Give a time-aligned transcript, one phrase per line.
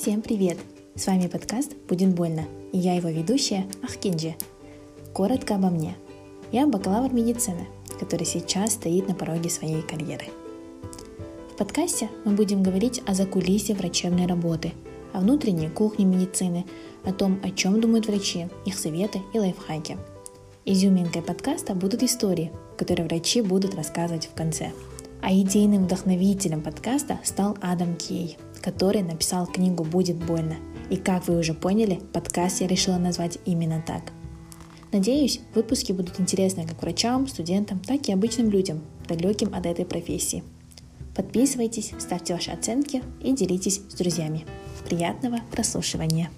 [0.00, 0.56] Всем привет!
[0.94, 4.34] С вами подкаст «Будет больно» и я его ведущая Ахкинджи.
[5.12, 5.94] Коротко обо мне.
[6.52, 7.66] Я бакалавр медицины,
[7.98, 10.24] который сейчас стоит на пороге своей карьеры.
[11.52, 14.72] В подкасте мы будем говорить о закулисе врачебной работы,
[15.12, 16.64] о внутренней кухне медицины,
[17.04, 19.98] о том, о чем думают врачи, их советы и лайфхаки.
[20.64, 24.72] Изюминкой подкаста будут истории, которые врачи будут рассказывать в конце.
[25.20, 30.56] А идейным вдохновителем подкаста стал Адам Кей– который написал книгу «Будет больно».
[30.90, 34.12] И как вы уже поняли, подкаст я решила назвать именно так.
[34.92, 40.42] Надеюсь, выпуски будут интересны как врачам, студентам, так и обычным людям, далеким от этой профессии.
[41.14, 44.44] Подписывайтесь, ставьте ваши оценки и делитесь с друзьями.
[44.88, 46.30] Приятного прослушивания!